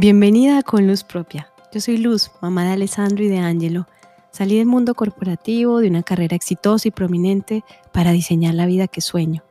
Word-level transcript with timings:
Bienvenida 0.00 0.62
Con 0.62 0.86
Luz 0.86 1.04
Propia. 1.04 1.52
Yo 1.74 1.80
soy 1.82 1.98
Luz, 1.98 2.30
mamá 2.40 2.64
de 2.64 2.70
Alessandro 2.70 3.22
y 3.22 3.28
de 3.28 3.36
Angelo. 3.36 3.86
Salí 4.30 4.56
del 4.56 4.64
mundo 4.64 4.94
corporativo, 4.94 5.80
de 5.80 5.88
una 5.88 6.02
carrera 6.02 6.34
exitosa 6.34 6.88
y 6.88 6.90
prominente, 6.90 7.64
para 7.92 8.10
diseñar 8.10 8.54
la 8.54 8.64
vida 8.64 8.88
que 8.88 9.02
sueño. 9.02 9.42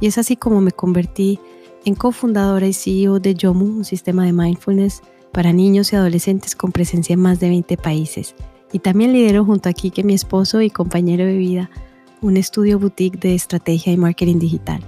Y 0.00 0.06
es 0.06 0.16
así 0.16 0.36
como 0.36 0.60
me 0.60 0.70
convertí 0.70 1.40
en 1.84 1.96
cofundadora 1.96 2.68
y 2.68 2.74
CEO 2.74 3.18
de 3.18 3.34
Yomu, 3.34 3.64
un 3.64 3.84
sistema 3.84 4.24
de 4.24 4.32
mindfulness 4.32 5.02
para 5.32 5.52
niños 5.52 5.92
y 5.92 5.96
adolescentes 5.96 6.54
con 6.54 6.70
presencia 6.70 7.14
en 7.14 7.20
más 7.20 7.40
de 7.40 7.48
20 7.48 7.76
países. 7.76 8.36
Y 8.72 8.78
también 8.78 9.12
lidero 9.12 9.44
junto 9.44 9.68
a 9.68 9.72
Kike, 9.72 10.04
mi 10.04 10.14
esposo 10.14 10.62
y 10.62 10.70
compañero 10.70 11.26
de 11.26 11.36
vida, 11.36 11.70
un 12.20 12.36
estudio 12.36 12.78
boutique 12.78 13.18
de 13.18 13.34
estrategia 13.34 13.92
y 13.92 13.96
marketing 13.96 14.38
digital. 14.38 14.80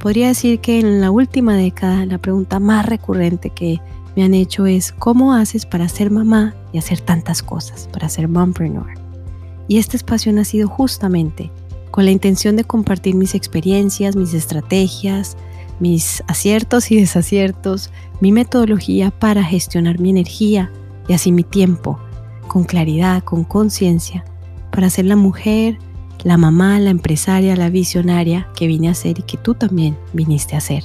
Podría 0.00 0.28
decir 0.28 0.60
que 0.60 0.80
en 0.80 1.02
la 1.02 1.10
última 1.10 1.54
década 1.54 2.06
la 2.06 2.16
pregunta 2.16 2.60
más 2.60 2.86
recurrente 2.86 3.50
que 3.50 3.78
me 4.16 4.24
han 4.24 4.34
hecho 4.34 4.66
es 4.66 4.92
cómo 4.92 5.34
haces 5.34 5.66
para 5.66 5.88
ser 5.88 6.10
mamá 6.10 6.54
y 6.72 6.78
hacer 6.78 7.00
tantas 7.00 7.42
cosas, 7.42 7.88
para 7.92 8.08
ser 8.08 8.28
mompreneur. 8.28 8.94
Y 9.68 9.78
este 9.78 9.96
espacio 9.96 10.32
ha 10.32 10.34
nacido 10.34 10.68
justamente 10.68 11.50
con 11.90 12.04
la 12.04 12.10
intención 12.10 12.56
de 12.56 12.64
compartir 12.64 13.14
mis 13.14 13.34
experiencias, 13.34 14.16
mis 14.16 14.34
estrategias, 14.34 15.36
mis 15.78 16.22
aciertos 16.26 16.90
y 16.90 16.96
desaciertos, 16.96 17.90
mi 18.20 18.32
metodología 18.32 19.10
para 19.10 19.44
gestionar 19.44 19.98
mi 19.98 20.10
energía 20.10 20.70
y 21.08 21.12
así 21.12 21.32
mi 21.32 21.44
tiempo, 21.44 21.98
con 22.48 22.64
claridad, 22.64 23.22
con 23.24 23.44
conciencia, 23.44 24.24
para 24.70 24.90
ser 24.90 25.06
la 25.06 25.16
mujer, 25.16 25.78
la 26.22 26.36
mamá, 26.36 26.78
la 26.78 26.90
empresaria, 26.90 27.56
la 27.56 27.68
visionaria 27.68 28.48
que 28.54 28.66
vine 28.66 28.88
a 28.88 28.94
ser 28.94 29.18
y 29.18 29.22
que 29.22 29.36
tú 29.36 29.54
también 29.54 29.98
viniste 30.12 30.56
a 30.56 30.60
ser. 30.60 30.84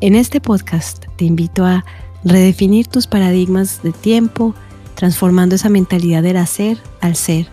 En 0.00 0.14
este 0.14 0.40
podcast 0.40 1.06
te 1.16 1.24
invito 1.24 1.64
a 1.64 1.84
redefinir 2.26 2.88
tus 2.88 3.06
paradigmas 3.06 3.82
de 3.82 3.92
tiempo, 3.92 4.54
transformando 4.96 5.54
esa 5.54 5.68
mentalidad 5.68 6.24
del 6.24 6.36
hacer 6.38 6.78
al 7.00 7.14
ser, 7.14 7.46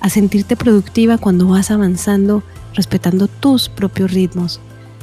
a 0.00 0.08
sentirte 0.08 0.56
productiva 0.56 1.18
cuando 1.18 1.48
vas 1.48 1.72
avanzando, 1.72 2.44
respetando 2.74 3.26
tus 3.26 3.68
propios 3.68 4.12
ritmos, 4.12 4.60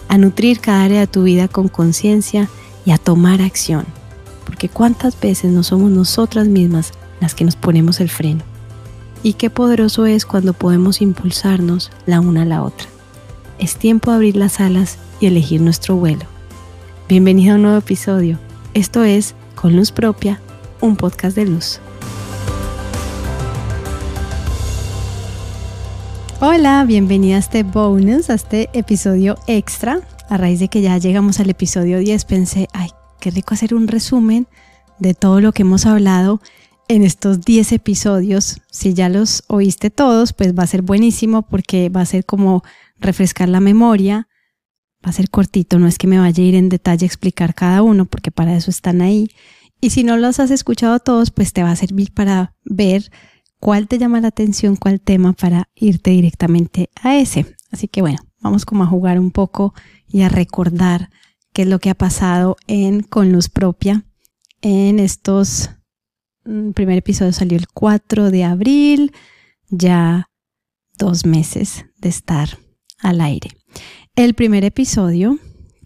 a 0.08 0.18
nutrir 0.18 0.62
cada 0.62 0.84
área 0.84 1.02
de 1.02 1.08
tu 1.08 1.24
vida 1.24 1.50
con 1.50 1.68
conciencia 1.68 2.50
y 2.86 2.92
a 2.92 2.98
tomar 2.98 3.42
acción, 3.42 3.86
porque 4.46 4.70
cuántas 4.70 5.20
veces 5.20 5.52
no 5.52 5.64
somos 5.64 5.92
nosotras 5.92 6.48
mismas 6.48 6.94
las 7.20 7.36
que 7.36 7.44
nos 7.44 7.58
ponemos 7.58 8.00
el 8.00 8.10
freno. 8.10 8.44
Y 9.24 9.34
qué 9.34 9.50
poderoso 9.50 10.06
es 10.06 10.26
cuando 10.26 10.54
podemos 10.54 11.02
impulsarnos 11.02 11.92
la 12.06 12.22
una 12.22 12.44
a 12.44 12.46
la 12.46 12.64
otra. 12.64 12.88
Es 13.60 13.76
tiempo 13.76 14.10
de 14.10 14.16
abrir 14.16 14.36
las 14.38 14.60
alas 14.60 14.98
y 15.20 15.28
elegir 15.28 15.62
nuestro 15.62 15.96
vuelo. 15.96 16.26
Bienvenido 17.08 17.54
a 17.54 17.56
un 17.58 17.64
nuevo 17.64 17.78
episodio 17.78 18.40
esto 18.74 19.04
es 19.04 19.36
Con 19.56 19.76
Luz 19.76 19.92
Propia, 19.92 20.40
un 20.80 20.96
podcast 20.96 21.36
de 21.36 21.46
luz. 21.46 21.80
Hola, 26.40 26.84
bienvenida 26.86 27.36
a 27.36 27.40
este 27.40 27.64
bonus, 27.64 28.30
a 28.30 28.34
este 28.34 28.70
episodio 28.74 29.38
extra. 29.48 30.02
A 30.30 30.38
raíz 30.38 30.60
de 30.60 30.70
que 30.70 30.82
ya 30.82 30.98
llegamos 30.98 31.40
al 31.40 31.50
episodio 31.50 32.00
10, 32.00 32.26
pensé, 32.26 32.68
ay, 32.74 32.90
qué 33.20 33.32
rico 33.32 33.54
hacer 33.54 33.76
un 33.76 33.88
resumen 33.88 34.48
de 35.00 35.14
todo 35.14 35.42
lo 35.42 35.52
que 35.52 35.64
hemos 35.64 35.86
hablado 35.86 36.42
en 36.88 37.04
estos 37.04 37.42
10 37.42 37.74
episodios. 37.74 38.62
Si 38.72 38.94
ya 38.94 39.10
los 39.10 39.44
oíste 39.48 39.90
todos, 39.90 40.34
pues 40.34 40.58
va 40.58 40.64
a 40.64 40.68
ser 40.68 40.82
buenísimo 40.82 41.42
porque 41.42 41.90
va 41.90 42.02
a 42.02 42.06
ser 42.06 42.26
como 42.26 42.64
refrescar 43.00 43.50
la 43.50 43.60
memoria, 43.60 44.28
Va 45.06 45.10
a 45.10 45.14
ser 45.14 45.30
cortito, 45.30 45.80
no 45.80 45.88
es 45.88 45.98
que 45.98 46.08
me 46.08 46.20
vaya 46.20 46.44
a 46.44 46.46
ir 46.46 46.56
en 46.56 46.70
detalle 46.70 47.06
a 47.06 47.08
explicar 47.08 47.56
cada 47.56 47.82
uno, 47.82 48.06
porque 48.06 48.32
para 48.32 48.56
eso 48.56 48.70
están 48.70 49.02
ahí. 49.02 49.30
Y 49.80 49.90
si 49.90 50.04
no 50.04 50.16
los 50.18 50.40
has 50.40 50.52
escuchado 50.52 51.00
todos, 51.00 51.32
pues 51.32 51.54
te 51.54 51.64
va 51.64 51.72
a 51.72 51.76
servir 51.76 52.14
para 52.14 52.56
ver 52.64 53.12
cuál 53.60 53.88
te 53.88 53.98
llama 53.98 54.22
la 54.22 54.28
atención, 54.28 54.76
cuál 54.76 55.02
tema 55.02 55.34
para 55.34 55.70
irte 55.76 56.12
directamente 56.12 56.90
a 57.02 57.18
ese. 57.18 57.56
Así 57.72 57.88
que 57.88 58.02
bueno, 58.02 58.20
vamos 58.40 58.66
como 58.66 58.84
a 58.84 58.88
jugar 58.88 59.20
un 59.20 59.32
poco 59.32 59.74
y 60.08 60.22
a 60.22 60.30
recordar 60.30 61.10
qué 61.54 61.64
es 61.64 61.68
lo 61.68 61.80
que 61.80 61.90
ha 61.90 61.96
pasado 61.96 62.58
en 62.68 63.02
Con 63.02 63.32
Luz 63.32 63.50
Propia 63.50 64.06
en 64.62 65.00
estos... 65.00 65.72
El 66.44 66.70
mm, 66.70 66.74
primer 66.74 66.98
episodio 66.98 67.34
salió 67.34 67.58
el 67.58 67.68
4 67.68 68.32
de 68.32 68.44
abril, 68.44 69.14
ya 69.70 70.30
dos 70.98 71.26
meses 71.26 71.86
de 71.98 72.10
estar 72.10 72.58
al 72.98 73.22
aire. 73.22 73.52
El 74.16 74.34
primer 74.34 74.66
episodio, 74.66 75.40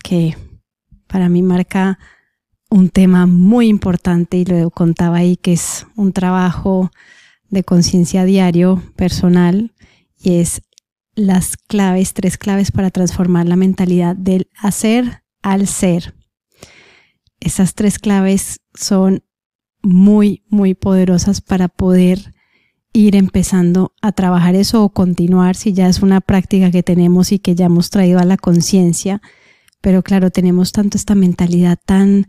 que 0.04 0.36
para 1.08 1.30
mí 1.30 1.44
marca 1.44 2.00
un 2.72 2.90
tema 2.90 3.28
muy 3.28 3.68
importante 3.68 4.38
y 4.38 4.46
lo 4.46 4.72
contaba 4.72 5.18
ahí, 5.18 5.38
que 5.38 5.54
es 5.54 5.86
un 5.96 6.12
trabajo 6.12 6.92
de 7.50 7.64
conciencia 7.64 8.26
diario 8.26 8.82
personal 8.96 9.74
y 10.18 10.40
es 10.40 10.64
las 11.14 11.56
claves, 11.56 12.14
tres 12.14 12.38
claves 12.38 12.72
para 12.72 12.90
transformar 12.90 13.48
la 13.48 13.56
mentalidad 13.56 14.16
del 14.16 14.50
hacer 14.58 15.24
al 15.44 15.68
ser. 15.68 16.16
Esas 17.40 17.76
tres 17.76 18.00
claves 18.00 18.60
son 18.74 19.24
muy, 19.84 20.44
muy 20.50 20.74
poderosas 20.74 21.42
para 21.42 21.68
poder 21.68 22.34
ir 22.96 23.18
empezando 23.18 23.94
a 24.02 24.14
trabajar 24.14 24.56
eso 24.56 24.84
o 24.84 24.90
continuar 24.90 25.56
si 25.56 25.74
ya 25.74 25.88
es 25.90 26.02
una 26.02 26.22
práctica 26.22 26.72
que 26.72 26.82
tenemos 26.82 27.34
y 27.34 27.40
que 27.40 27.54
ya 27.54 27.66
hemos 27.66 27.90
traído 27.90 28.20
a 28.20 28.26
la 28.26 28.38
conciencia. 28.38 29.22
Pero 29.82 30.02
claro, 30.02 30.32
tenemos 30.32 30.72
tanto 30.72 30.98
esta 30.98 31.14
mentalidad 31.14 31.78
tan 31.86 32.28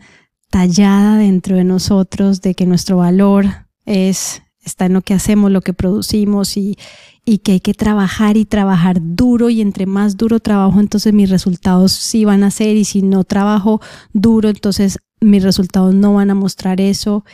tallada 0.51 1.19
dentro 1.19 1.57
de 1.57 1.65
nosotros 1.65 2.41
de 2.41 2.55
que 2.55 2.67
nuestro 2.67 2.97
valor 2.97 3.47
es 3.85 4.43
está 4.65 4.87
en 4.87 4.95
lo 4.95 5.03
que 5.03 5.15
hacemos, 5.15 5.53
lo 5.53 5.61
que 5.61 5.73
producimos 5.73 6.57
y, 6.57 6.77
y 7.25 7.39
que 7.39 7.53
hay 7.53 7.61
que 7.61 7.73
trabajar 7.73 8.37
y 8.37 8.45
trabajar 8.45 8.99
duro 9.01 9.49
y 9.49 9.61
entre 9.61 9.87
más 9.87 10.17
duro 10.17 10.41
trabajo, 10.41 10.81
entonces 10.81 11.15
mis 11.15 11.31
resultados 11.31 11.93
sí 11.93 12.25
van 12.25 12.43
a 12.43 12.51
ser 12.51 12.77
y 12.77 12.85
si 12.85 13.03
no 13.03 13.23
trabajo 13.23 13.81
duro, 14.13 14.49
entonces 14.49 14.99
mis 15.21 15.45
resultados 15.45 15.95
no 15.95 16.15
van 16.15 16.31
a 16.31 16.35
mostrar 16.35 16.81
eso. 16.81 17.25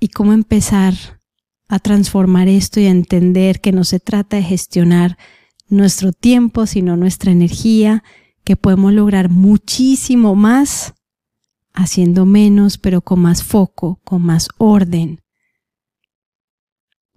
Y 0.00 0.08
cómo 0.08 0.32
empezar 0.32 0.94
a 1.68 1.78
transformar 1.78 2.48
esto 2.48 2.80
y 2.80 2.86
a 2.86 2.90
entender 2.90 3.60
que 3.60 3.72
no 3.72 3.84
se 3.84 4.00
trata 4.00 4.36
de 4.36 4.42
gestionar 4.42 5.18
nuestro 5.68 6.12
tiempo, 6.12 6.66
sino 6.66 6.96
nuestra 6.96 7.32
energía, 7.32 8.04
que 8.44 8.56
podemos 8.56 8.92
lograr 8.92 9.28
muchísimo 9.28 10.36
más 10.36 10.94
haciendo 11.74 12.24
menos, 12.24 12.78
pero 12.78 13.00
con 13.00 13.20
más 13.20 13.42
foco, 13.42 14.00
con 14.04 14.22
más 14.22 14.48
orden, 14.58 15.20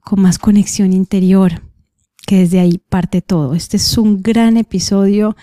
con 0.04 0.22
más 0.22 0.40
conexión 0.40 0.94
interior, 0.94 1.62
que 2.26 2.40
desde 2.40 2.60
ahí 2.60 2.80
parte 2.80 3.22
todo. 3.22 3.54
Este 3.54 3.78
es 3.78 3.98
un 3.98 4.22
gran 4.22 4.58
episodio 4.58 5.38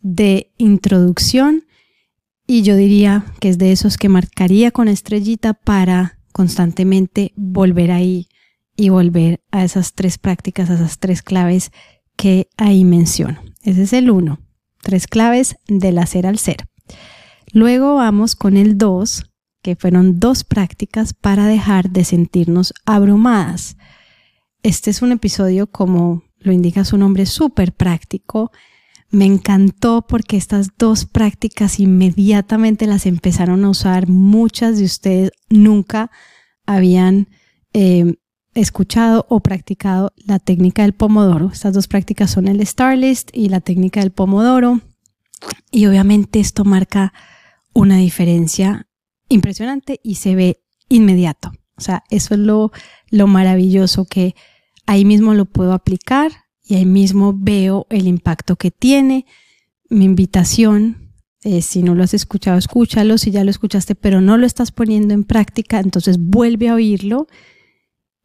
de 0.00 0.52
introducción 0.56 1.64
y 2.46 2.62
yo 2.62 2.76
diría 2.76 3.24
que 3.40 3.48
es 3.48 3.58
de 3.58 3.72
esos 3.72 3.96
que 3.98 4.08
marcaría 4.08 4.70
con 4.70 4.88
estrellita 4.88 5.54
para 5.54 6.18
constantemente 6.32 7.32
volver 7.36 7.90
ahí 7.90 8.28
y 8.82 8.88
volver 8.88 9.44
a 9.52 9.62
esas 9.62 9.92
tres 9.92 10.18
prácticas, 10.18 10.68
a 10.68 10.74
esas 10.74 10.98
tres 10.98 11.22
claves 11.22 11.70
que 12.16 12.48
ahí 12.56 12.82
menciono. 12.82 13.40
Ese 13.62 13.84
es 13.84 13.92
el 13.92 14.10
uno, 14.10 14.40
tres 14.82 15.06
claves 15.06 15.54
del 15.68 15.98
hacer 15.98 16.26
al 16.26 16.36
ser. 16.36 16.66
Luego 17.52 17.94
vamos 17.94 18.34
con 18.34 18.56
el 18.56 18.78
dos, 18.78 19.30
que 19.62 19.76
fueron 19.76 20.18
dos 20.18 20.42
prácticas 20.42 21.14
para 21.14 21.46
dejar 21.46 21.90
de 21.90 22.02
sentirnos 22.02 22.74
abrumadas. 22.84 23.76
Este 24.64 24.90
es 24.90 25.00
un 25.00 25.12
episodio, 25.12 25.68
como 25.68 26.24
lo 26.38 26.50
indica 26.50 26.84
su 26.84 26.98
nombre, 26.98 27.24
súper 27.26 27.72
práctico. 27.72 28.50
Me 29.10 29.26
encantó 29.26 30.04
porque 30.08 30.36
estas 30.36 30.70
dos 30.76 31.04
prácticas 31.04 31.78
inmediatamente 31.78 32.88
las 32.88 33.06
empezaron 33.06 33.64
a 33.64 33.70
usar. 33.70 34.08
Muchas 34.08 34.76
de 34.78 34.86
ustedes 34.86 35.30
nunca 35.50 36.10
habían 36.66 37.28
eh, 37.74 38.16
escuchado 38.54 39.26
o 39.28 39.40
practicado 39.40 40.12
la 40.16 40.38
técnica 40.38 40.82
del 40.82 40.92
pomodoro. 40.92 41.50
Estas 41.52 41.74
dos 41.74 41.88
prácticas 41.88 42.30
son 42.30 42.48
el 42.48 42.60
Star 42.60 42.96
List 42.96 43.30
y 43.32 43.48
la 43.48 43.60
técnica 43.60 44.00
del 44.00 44.10
pomodoro. 44.10 44.80
Y 45.70 45.86
obviamente 45.86 46.40
esto 46.40 46.64
marca 46.64 47.12
una 47.72 47.96
diferencia 47.96 48.86
impresionante 49.28 50.00
y 50.02 50.16
se 50.16 50.34
ve 50.34 50.62
inmediato. 50.88 51.52
O 51.76 51.80
sea, 51.80 52.04
eso 52.10 52.34
es 52.34 52.40
lo, 52.40 52.70
lo 53.10 53.26
maravilloso 53.26 54.04
que 54.04 54.34
ahí 54.86 55.04
mismo 55.04 55.34
lo 55.34 55.46
puedo 55.46 55.72
aplicar 55.72 56.30
y 56.62 56.74
ahí 56.74 56.86
mismo 56.86 57.34
veo 57.36 57.86
el 57.90 58.06
impacto 58.06 58.56
que 58.56 58.70
tiene. 58.70 59.26
Mi 59.88 60.04
invitación, 60.04 61.12
es 61.42 61.66
si 61.66 61.82
no 61.82 61.94
lo 61.94 62.04
has 62.04 62.14
escuchado, 62.14 62.58
escúchalo. 62.58 63.18
Si 63.18 63.30
ya 63.30 63.42
lo 63.42 63.50
escuchaste, 63.50 63.94
pero 63.94 64.20
no 64.20 64.36
lo 64.36 64.46
estás 64.46 64.70
poniendo 64.70 65.14
en 65.14 65.24
práctica, 65.24 65.80
entonces 65.80 66.18
vuelve 66.18 66.68
a 66.68 66.74
oírlo 66.74 67.26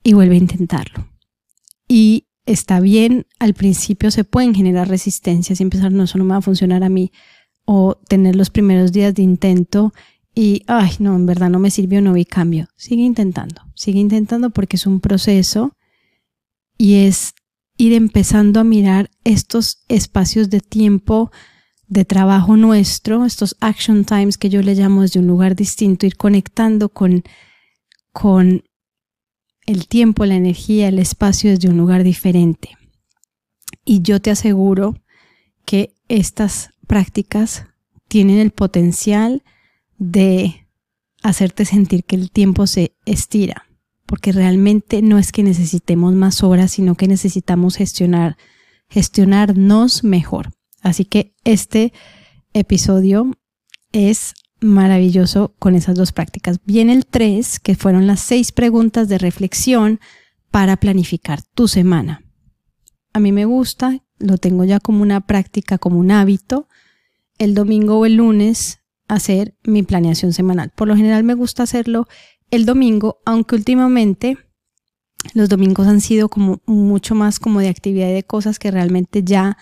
y 0.08 0.14
vuelve 0.14 0.36
a 0.36 0.40
intentarlo. 0.40 1.06
Y 1.86 2.28
está 2.46 2.80
bien, 2.80 3.26
al 3.40 3.54
principio 3.54 4.10
se 4.10 4.24
pueden 4.24 4.56
generar 4.56 4.88
resistencias 4.88 5.60
y 5.60 5.64
empezar, 5.64 5.92
no, 5.92 6.06
eso 6.06 6.18
no 6.18 6.24
me 6.24 6.32
va 6.32 6.38
a 6.38 6.42
funcionar 6.42 6.82
a 6.86 6.88
mí, 6.88 7.12
o 7.66 8.00
tener 8.08 8.38
los 8.38 8.50
primeros 8.50 8.94
días 8.94 9.14
de 9.16 9.24
intento 9.24 9.94
y, 10.34 10.64
ay, 10.68 10.92
no, 11.00 11.14
en 11.14 11.26
verdad 11.26 11.50
no 11.50 11.60
me 11.60 11.72
sirvió, 11.72 12.02
no 12.02 12.14
vi 12.14 12.24
cambio. 12.24 12.70
Sigue 12.78 13.02
intentando, 13.02 13.64
sigue 13.76 14.00
intentando 14.00 14.50
porque 14.52 14.78
es 14.78 14.88
un 14.88 15.02
proceso 15.02 15.76
y 16.78 17.06
es 17.06 17.34
ir 17.76 17.92
empezando 17.92 18.62
a 18.62 18.64
mirar 18.64 19.10
estos 19.26 19.84
espacios 19.90 20.50
de 20.50 20.62
tiempo 20.62 21.34
de 21.90 22.06
trabajo 22.06 22.56
nuestro, 22.56 23.26
estos 23.26 23.58
action 23.60 24.06
times 24.06 24.38
que 24.38 24.48
yo 24.48 24.62
le 24.62 24.74
llamo 24.74 25.02
desde 25.02 25.20
un 25.20 25.28
lugar 25.28 25.54
distinto, 25.54 26.06
ir 26.06 26.16
conectando 26.16 26.88
con, 26.88 27.24
con 28.14 28.64
el 29.68 29.88
tiempo, 29.88 30.26
la 30.26 30.36
energía, 30.36 30.88
el 30.88 30.98
espacio 30.98 31.52
desde 31.52 31.70
un 31.70 31.78
lugar 31.78 32.04
diferente. 32.04 32.76
Y 33.86 34.02
yo 34.02 34.20
te 34.20 34.32
aseguro 34.32 34.96
que 35.66 35.94
estas 36.08 36.72
prácticas 36.88 37.66
tienen 38.08 38.40
el 38.40 38.52
potencial 38.52 39.44
de 39.98 40.68
hacerte 41.22 41.66
sentir 41.66 42.06
que 42.06 42.16
el 42.16 42.32
tiempo 42.32 42.66
se 42.66 42.96
estira, 43.06 43.68
porque 44.06 44.32
realmente 44.32 45.02
no 45.02 45.18
es 45.18 45.32
que 45.32 45.44
necesitemos 45.44 46.14
más 46.14 46.44
horas, 46.44 46.72
sino 46.72 46.96
que 46.96 47.08
necesitamos 47.08 47.76
gestionar, 47.76 48.38
gestionarnos 48.90 50.04
mejor. 50.04 50.54
Así 50.82 51.04
que 51.04 51.34
este 51.44 51.92
episodio 52.54 53.32
es 53.92 54.34
maravilloso 54.60 55.54
con 55.60 55.76
esas 55.76 55.96
dos 55.96 56.12
prácticas. 56.12 56.60
Viene 56.66 56.94
el 56.94 57.06
3, 57.06 57.60
que 57.60 57.76
fueron 57.76 58.08
las 58.08 58.20
seis 58.20 58.52
preguntas 58.52 59.08
de 59.10 59.18
reflexión 59.18 60.00
para 60.52 60.78
planificar 60.78 61.42
tu 61.42 61.68
semana. 61.68 62.24
A 63.14 63.20
mí 63.20 63.32
me 63.32 63.46
gusta, 63.46 64.04
lo 64.20 64.38
tengo 64.38 64.64
ya 64.64 64.80
como 64.80 65.02
una 65.02 65.22
práctica, 65.22 65.78
como 65.78 66.00
un 66.00 66.12
hábito, 66.12 66.68
el 67.38 67.54
domingo 67.54 68.00
o 68.00 68.06
el 68.06 68.16
lunes 68.16 68.80
hacer 69.08 69.56
mi 69.64 69.84
planeación 69.84 70.34
semanal. 70.34 70.72
Por 70.76 70.88
lo 70.88 70.96
general 70.96 71.24
me 71.24 71.34
gusta 71.34 71.64
hacerlo 71.64 72.08
el 72.52 72.66
domingo, 72.66 73.20
aunque 73.26 73.56
últimamente 73.56 74.38
los 75.34 75.50
domingos 75.50 75.88
han 75.88 76.02
sido 76.02 76.30
como 76.30 76.62
mucho 76.66 77.16
más 77.16 77.40
como 77.40 77.60
de 77.60 77.70
actividad 77.70 78.10
y 78.10 78.14
de 78.14 78.24
cosas 78.24 78.60
que 78.60 78.72
realmente 78.72 79.24
ya 79.24 79.58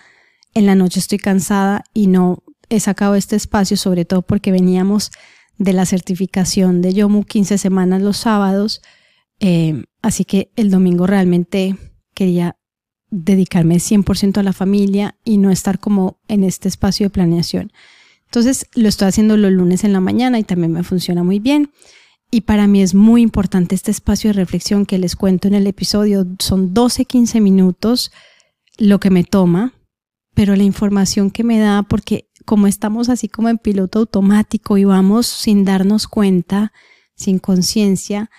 en 0.54 0.66
la 0.66 0.74
noche 0.74 1.00
estoy 1.00 1.18
cansada 1.18 1.84
y 1.92 2.06
no 2.06 2.42
he 2.68 2.80
sacado 2.80 3.14
este 3.14 3.36
espacio, 3.36 3.76
sobre 3.76 4.04
todo 4.04 4.22
porque 4.22 4.52
veníamos 4.52 5.10
de 5.58 5.72
la 5.72 5.86
certificación 5.86 6.82
de 6.82 6.92
Yomu 6.92 7.24
15 7.24 7.58
semanas 7.58 8.02
los 8.02 8.18
sábados, 8.18 8.82
eh, 9.40 9.84
así 10.02 10.24
que 10.24 10.50
el 10.56 10.70
domingo 10.70 11.06
realmente 11.06 11.76
quería 12.14 12.56
dedicarme 13.10 13.76
100% 13.76 14.38
a 14.38 14.42
la 14.42 14.52
familia 14.52 15.16
y 15.24 15.38
no 15.38 15.50
estar 15.50 15.78
como 15.78 16.18
en 16.28 16.44
este 16.44 16.68
espacio 16.68 17.06
de 17.06 17.10
planeación. 17.10 17.72
Entonces 18.24 18.66
lo 18.74 18.88
estoy 18.88 19.08
haciendo 19.08 19.36
los 19.36 19.52
lunes 19.52 19.84
en 19.84 19.92
la 19.92 20.00
mañana 20.00 20.38
y 20.38 20.44
también 20.44 20.72
me 20.72 20.82
funciona 20.82 21.22
muy 21.22 21.38
bien. 21.38 21.70
Y 22.30 22.42
para 22.42 22.66
mí 22.66 22.82
es 22.82 22.94
muy 22.94 23.22
importante 23.22 23.74
este 23.74 23.92
espacio 23.92 24.30
de 24.30 24.34
reflexión 24.34 24.84
que 24.84 24.98
les 24.98 25.14
cuento 25.14 25.46
en 25.46 25.54
el 25.54 25.66
episodio. 25.66 26.26
Son 26.40 26.74
12-15 26.74 27.40
minutos 27.40 28.10
lo 28.78 28.98
que 28.98 29.10
me 29.10 29.22
toma, 29.22 29.74
pero 30.34 30.56
la 30.56 30.64
información 30.64 31.30
que 31.30 31.44
me 31.44 31.58
da, 31.58 31.84
porque 31.84 32.25
como 32.46 32.66
estamos 32.66 33.10
así 33.10 33.28
como 33.28 33.50
en 33.50 33.58
piloto 33.58 33.98
automático 33.98 34.78
y 34.78 34.84
vamos 34.84 35.26
sin 35.26 35.66
darnos 35.66 36.08
cuenta, 36.08 36.72
sin 37.14 37.38
conciencia, 37.38 38.30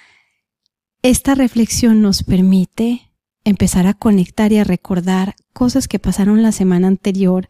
esta 1.04 1.36
reflexión 1.36 2.02
nos 2.02 2.24
permite 2.24 3.12
empezar 3.44 3.86
a 3.86 3.94
conectar 3.94 4.52
y 4.52 4.58
a 4.58 4.64
recordar 4.64 5.36
cosas 5.54 5.88
que 5.88 6.00
pasaron 6.00 6.42
la 6.42 6.52
semana 6.52 6.88
anterior 6.88 7.48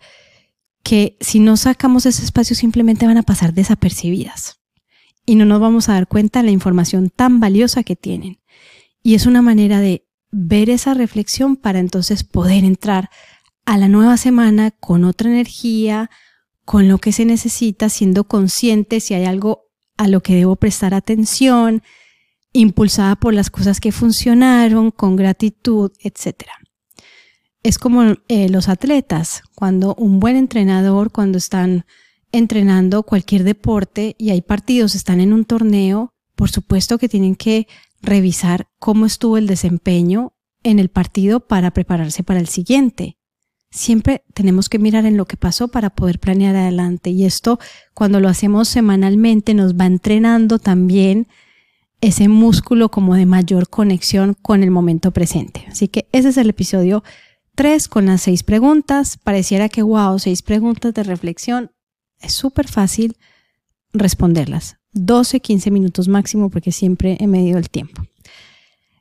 que 0.83 1.17
si 1.21 1.39
no 1.39 1.57
sacamos 1.57 2.05
ese 2.05 2.23
espacio 2.23 2.55
simplemente 2.55 3.07
van 3.07 3.17
a 3.17 3.23
pasar 3.23 3.53
desapercibidas 3.53 4.59
y 5.25 5.35
no 5.35 5.45
nos 5.45 5.59
vamos 5.59 5.89
a 5.89 5.93
dar 5.93 6.07
cuenta 6.07 6.39
de 6.39 6.45
la 6.45 6.51
información 6.51 7.09
tan 7.09 7.39
valiosa 7.39 7.83
que 7.83 7.95
tienen. 7.95 8.39
Y 9.03 9.15
es 9.15 9.25
una 9.25 9.41
manera 9.41 9.81
de 9.81 10.07
ver 10.31 10.69
esa 10.69 10.93
reflexión 10.93 11.55
para 11.57 11.79
entonces 11.79 12.23
poder 12.23 12.63
entrar 12.63 13.09
a 13.65 13.77
la 13.77 13.89
nueva 13.89 14.15
semana 14.15 14.71
con 14.71 15.03
otra 15.03 15.29
energía, 15.29 16.09
con 16.67 16.87
lo 16.87 16.99
que 16.99 17.11
se 17.11 17.25
necesita, 17.25 17.89
siendo 17.89 18.25
consciente 18.25 18.99
si 18.99 19.15
hay 19.15 19.25
algo 19.25 19.63
a 19.97 20.07
lo 20.07 20.21
que 20.21 20.35
debo 20.35 20.57
prestar 20.57 20.93
atención, 20.93 21.81
impulsada 22.53 23.15
por 23.15 23.33
las 23.33 23.49
cosas 23.49 23.79
que 23.79 23.91
funcionaron, 23.91 24.91
con 24.91 25.15
gratitud, 25.15 25.91
etcétera 26.03 26.53
es 27.67 27.79
como 27.79 28.15
eh, 28.29 28.47
los 28.47 28.69
atletas, 28.69 29.41
cuando 29.53 29.93
un 29.95 30.21
buen 30.21 30.37
entrenador, 30.37 31.11
cuando 31.11 31.37
están 31.37 31.85
entrenando 32.31 33.03
cualquier 33.03 33.43
deporte 33.43 34.15
y 34.17 34.29
hay 34.29 34.41
partidos, 34.41 34.95
están 34.95 35.19
en 35.19 35.33
un 35.33 35.43
torneo, 35.43 36.13
por 36.35 36.49
supuesto 36.49 36.97
que 36.97 37.09
tienen 37.09 37.35
que 37.35 37.67
revisar 38.01 38.69
cómo 38.79 39.05
estuvo 39.05 39.37
el 39.37 39.47
desempeño 39.47 40.33
en 40.63 40.79
el 40.79 40.87
partido 40.87 41.41
para 41.41 41.71
prepararse 41.71 42.23
para 42.23 42.39
el 42.39 42.47
siguiente. 42.47 43.16
Siempre 43.69 44.23
tenemos 44.33 44.69
que 44.69 44.79
mirar 44.79 45.05
en 45.05 45.17
lo 45.17 45.25
que 45.25 45.37
pasó 45.37 45.67
para 45.67 45.89
poder 45.89 46.19
planear 46.19 46.55
adelante 46.55 47.09
y 47.09 47.25
esto 47.25 47.59
cuando 47.93 48.19
lo 48.19 48.29
hacemos 48.29 48.67
semanalmente 48.69 49.53
nos 49.53 49.75
va 49.75 49.85
entrenando 49.85 50.57
también 50.57 51.27
ese 51.99 52.27
músculo 52.27 52.89
como 52.89 53.15
de 53.15 53.25
mayor 53.25 53.69
conexión 53.69 54.35
con 54.41 54.63
el 54.63 54.71
momento 54.71 55.11
presente. 55.11 55.65
Así 55.69 55.87
que 55.87 56.07
ese 56.11 56.29
es 56.29 56.37
el 56.37 56.49
episodio 56.49 57.03
Tres, 57.57 57.87
con 57.87 58.05
las 58.05 58.21
seis 58.21 58.43
preguntas. 58.43 59.17
Pareciera 59.17 59.67
que, 59.67 59.81
wow, 59.81 60.19
seis 60.19 60.43
preguntas 60.43 60.93
de 60.93 61.01
reflexión. 61.01 61.71
Es 62.19 62.33
súper 62.33 62.67
fácil 62.67 63.17
responderlas. 63.93 64.77
12, 64.91 65.39
15 65.39 65.71
minutos 65.71 66.07
máximo 66.07 66.51
porque 66.51 66.71
siempre 66.71 67.17
he 67.19 67.25
medido 67.25 67.57
el 67.57 67.71
tiempo. 67.71 68.03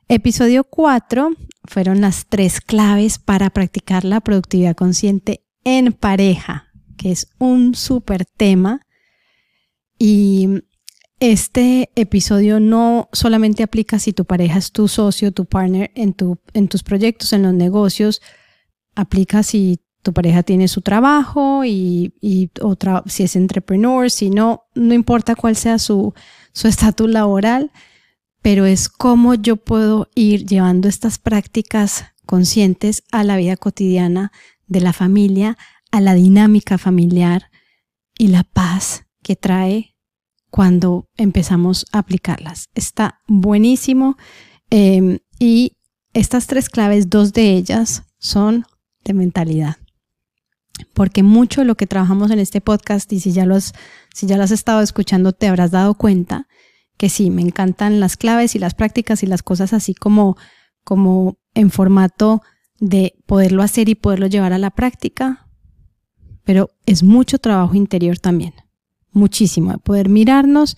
Episodio 0.09 0.63
4 0.63 1.31
fueron 1.65 1.99
las 1.99 2.27
tres 2.27 2.61
claves 2.61 3.19
para 3.19 3.49
practicar 3.49 4.05
la 4.05 4.21
productividad 4.21 4.73
consciente 4.73 5.43
en 5.65 5.91
pareja, 5.91 6.67
que 6.95 7.11
es 7.11 7.27
un 7.39 7.75
súper 7.75 8.23
tema. 8.23 8.79
Y 9.99 10.63
este 11.19 11.89
episodio 11.95 12.61
no 12.61 13.09
solamente 13.11 13.63
aplica 13.63 13.99
si 13.99 14.13
tu 14.13 14.23
pareja 14.23 14.59
es 14.59 14.71
tu 14.71 14.87
socio, 14.87 15.33
tu 15.33 15.43
partner 15.43 15.91
en, 15.93 16.13
tu, 16.13 16.39
en 16.53 16.69
tus 16.69 16.83
proyectos, 16.83 17.33
en 17.33 17.43
los 17.43 17.53
negocios, 17.53 18.21
aplica 18.95 19.43
si 19.43 19.81
tu 20.03 20.13
pareja 20.13 20.41
tiene 20.41 20.69
su 20.69 20.79
trabajo 20.79 21.65
y, 21.65 22.13
otra, 22.61 23.03
si 23.07 23.23
es 23.23 23.35
entrepreneur, 23.35 24.09
si 24.09 24.29
no, 24.29 24.67
no 24.73 24.93
importa 24.93 25.35
cuál 25.35 25.57
sea 25.57 25.79
su 25.79 26.13
estatus 26.63 27.09
laboral, 27.09 27.71
pero 28.47 28.65
es 28.65 28.87
cómo 28.87 29.33
yo 29.33 29.57
puedo 29.57 30.09
ir 30.15 30.45
llevando 30.45 30.87
estas 30.87 31.19
prácticas 31.19 32.05
conscientes 32.25 33.03
a 33.11 33.25
la 33.25 33.35
vida 33.35 33.57
cotidiana 33.57 34.31
de 34.67 34.79
la 34.79 34.93
familia, 34.93 35.57
a 35.91 35.99
la 35.99 36.13
dinámica 36.13 36.77
familiar 36.77 37.51
y 38.17 38.29
la 38.29 38.45
paz 38.45 39.03
que 39.21 39.35
trae 39.35 39.97
cuando 40.49 41.09
empezamos 41.17 41.87
a 41.91 41.97
aplicarlas. 41.97 42.69
Está 42.73 43.19
buenísimo 43.27 44.15
em, 44.69 45.19
y 45.39 45.73
estas 46.13 46.47
tres 46.47 46.69
claves, 46.69 47.09
dos 47.09 47.33
de 47.33 47.51
ellas 47.51 48.03
son 48.17 48.63
de 49.03 49.13
mentalidad. 49.13 49.75
Porque 50.93 51.21
mucho 51.21 51.59
de 51.59 51.67
lo 51.67 51.75
que 51.75 51.85
trabajamos 51.85 52.31
en 52.31 52.39
este 52.39 52.61
podcast, 52.61 53.11
y 53.11 53.19
si 53.19 53.33
ya, 53.33 53.45
lo 53.45 53.59
si 53.59 54.25
ya 54.25 54.37
lo 54.37 54.43
has 54.43 54.51
estado 54.51 54.79
escuchando, 54.79 55.33
te 55.33 55.49
habrás 55.49 55.71
dado 55.71 55.95
cuenta 55.95 56.46
que 56.97 57.09
sí, 57.09 57.29
me 57.29 57.41
encantan 57.41 57.99
las 57.99 58.17
claves 58.17 58.55
y 58.55 58.59
las 58.59 58.73
prácticas 58.73 59.23
y 59.23 59.27
las 59.27 59.43
cosas 59.43 59.73
así 59.73 59.93
como, 59.93 60.37
como 60.83 61.37
en 61.53 61.71
formato 61.71 62.41
de 62.79 63.15
poderlo 63.25 63.63
hacer 63.63 63.89
y 63.89 63.95
poderlo 63.95 64.27
llevar 64.27 64.53
a 64.53 64.57
la 64.57 64.71
práctica, 64.71 65.47
pero 66.43 66.69
es 66.85 67.03
mucho 67.03 67.39
trabajo 67.39 67.75
interior 67.75 68.19
también, 68.19 68.53
muchísimo, 69.11 69.71
de 69.71 69.77
poder 69.79 70.09
mirarnos 70.09 70.77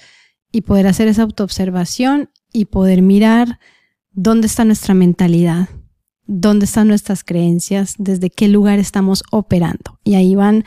y 0.52 0.62
poder 0.62 0.88
hacer 0.88 1.08
esa 1.08 1.24
autoobservación 1.24 2.30
y 2.52 2.66
poder 2.66 3.02
mirar 3.02 3.60
dónde 4.12 4.48
está 4.48 4.66
nuestra 4.66 4.94
mentalidad, 4.94 5.70
dónde 6.26 6.66
están 6.66 6.88
nuestras 6.88 7.24
creencias, 7.24 7.96
desde 7.98 8.30
qué 8.30 8.48
lugar 8.48 8.80
estamos 8.80 9.24
operando. 9.32 10.00
Y 10.04 10.16
ahí 10.16 10.36
van, 10.36 10.64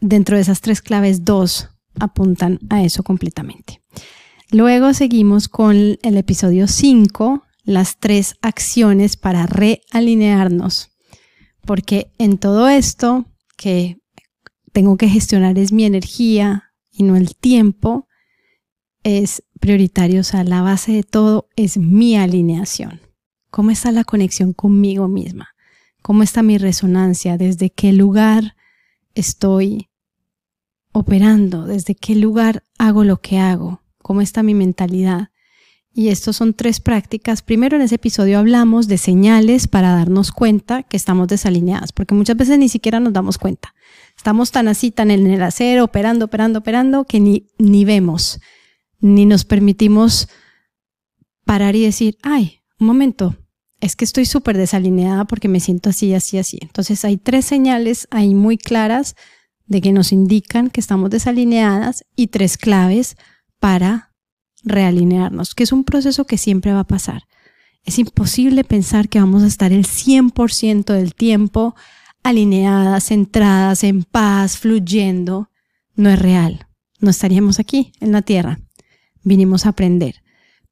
dentro 0.00 0.36
de 0.36 0.42
esas 0.42 0.60
tres 0.60 0.82
claves, 0.82 1.24
dos 1.24 1.70
apuntan 2.00 2.58
a 2.70 2.82
eso 2.82 3.02
completamente. 3.02 3.83
Luego 4.54 4.94
seguimos 4.94 5.48
con 5.48 5.98
el 6.00 6.16
episodio 6.16 6.68
5, 6.68 7.42
las 7.64 7.98
tres 7.98 8.36
acciones 8.40 9.16
para 9.16 9.46
realinearnos. 9.46 10.92
Porque 11.62 12.12
en 12.18 12.38
todo 12.38 12.68
esto 12.68 13.24
que 13.56 13.98
tengo 14.70 14.96
que 14.96 15.08
gestionar 15.08 15.58
es 15.58 15.72
mi 15.72 15.84
energía 15.84 16.72
y 16.92 17.02
no 17.02 17.16
el 17.16 17.34
tiempo, 17.34 18.06
es 19.02 19.42
prioritario, 19.58 20.20
o 20.20 20.22
sea, 20.22 20.44
la 20.44 20.62
base 20.62 20.92
de 20.92 21.02
todo 21.02 21.48
es 21.56 21.76
mi 21.76 22.16
alineación. 22.16 23.00
¿Cómo 23.50 23.72
está 23.72 23.90
la 23.90 24.04
conexión 24.04 24.52
conmigo 24.52 25.08
misma? 25.08 25.48
¿Cómo 26.00 26.22
está 26.22 26.44
mi 26.44 26.58
resonancia? 26.58 27.38
¿Desde 27.38 27.70
qué 27.70 27.92
lugar 27.92 28.54
estoy 29.16 29.88
operando? 30.92 31.66
¿Desde 31.66 31.96
qué 31.96 32.14
lugar 32.14 32.62
hago 32.78 33.02
lo 33.02 33.20
que 33.20 33.38
hago? 33.40 33.83
¿Cómo 34.04 34.20
está 34.20 34.42
mi 34.42 34.52
mentalidad? 34.52 35.30
Y 35.90 36.08
estos 36.08 36.36
son 36.36 36.52
tres 36.52 36.78
prácticas. 36.78 37.40
Primero 37.40 37.76
en 37.76 37.82
ese 37.82 37.94
episodio 37.94 38.38
hablamos 38.38 38.86
de 38.86 38.98
señales 38.98 39.66
para 39.66 39.92
darnos 39.92 40.30
cuenta 40.30 40.82
que 40.82 40.98
estamos 40.98 41.26
desalineadas, 41.26 41.92
porque 41.92 42.14
muchas 42.14 42.36
veces 42.36 42.58
ni 42.58 42.68
siquiera 42.68 43.00
nos 43.00 43.14
damos 43.14 43.38
cuenta. 43.38 43.74
Estamos 44.14 44.50
tan 44.50 44.68
así, 44.68 44.90
tan 44.90 45.10
en 45.10 45.26
el 45.26 45.42
acero, 45.42 45.84
operando, 45.84 46.26
operando, 46.26 46.58
operando, 46.58 47.06
que 47.06 47.18
ni, 47.18 47.46
ni 47.56 47.86
vemos, 47.86 48.40
ni 49.00 49.24
nos 49.24 49.46
permitimos 49.46 50.28
parar 51.46 51.74
y 51.74 51.84
decir, 51.84 52.18
ay, 52.22 52.60
un 52.78 52.88
momento, 52.88 53.34
es 53.80 53.96
que 53.96 54.04
estoy 54.04 54.26
súper 54.26 54.58
desalineada 54.58 55.24
porque 55.24 55.48
me 55.48 55.60
siento 55.60 55.88
así, 55.88 56.12
así, 56.12 56.36
así. 56.36 56.58
Entonces 56.60 57.06
hay 57.06 57.16
tres 57.16 57.46
señales 57.46 58.06
ahí 58.10 58.34
muy 58.34 58.58
claras 58.58 59.16
de 59.64 59.80
que 59.80 59.92
nos 59.92 60.12
indican 60.12 60.68
que 60.68 60.80
estamos 60.80 61.08
desalineadas 61.08 62.04
y 62.14 62.26
tres 62.26 62.58
claves 62.58 63.16
para 63.64 64.12
realinearnos, 64.62 65.54
que 65.54 65.62
es 65.62 65.72
un 65.72 65.84
proceso 65.84 66.26
que 66.26 66.36
siempre 66.36 66.74
va 66.74 66.80
a 66.80 66.86
pasar. 66.86 67.22
Es 67.82 67.98
imposible 67.98 68.62
pensar 68.62 69.08
que 69.08 69.18
vamos 69.18 69.42
a 69.42 69.46
estar 69.46 69.72
el 69.72 69.86
100% 69.86 70.92
del 70.92 71.14
tiempo 71.14 71.74
alineadas, 72.22 73.04
centradas, 73.04 73.82
en 73.82 74.02
paz, 74.04 74.58
fluyendo. 74.58 75.48
No 75.94 76.10
es 76.10 76.18
real. 76.18 76.66
No 77.00 77.08
estaríamos 77.08 77.58
aquí 77.58 77.94
en 78.00 78.12
la 78.12 78.20
tierra. 78.20 78.60
Vinimos 79.22 79.64
a 79.64 79.70
aprender. 79.70 80.16